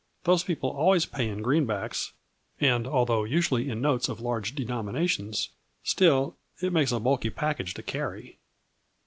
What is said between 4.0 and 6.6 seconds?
of large denomi nations, still